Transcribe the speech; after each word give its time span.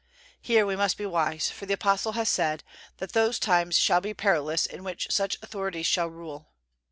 Here 0.41 0.65
we 0.65 0.75
must 0.75 0.97
be 0.97 1.05
wise; 1.05 1.51
for 1.51 1.67
the 1.67 1.75
Apostle 1.75 2.13
has 2.13 2.27
said, 2.27 2.63
that 2.97 3.13
those 3.13 3.37
times 3.37 3.77
shall 3.77 4.01
be 4.01 4.15
perilous 4.15 4.65
in 4.65 4.83
which 4.83 5.11
such 5.11 5.37
authorities 5.43 5.85
shall 5.85 6.07
rule. 6.07 6.49